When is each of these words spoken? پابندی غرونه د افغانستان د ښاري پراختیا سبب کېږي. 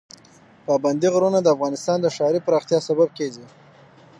پابندی 0.65 1.07
غرونه 1.13 1.39
د 1.41 1.47
افغانستان 1.55 1.97
د 2.01 2.07
ښاري 2.15 2.39
پراختیا 2.47 2.79
سبب 2.87 3.09
کېږي. 3.17 3.45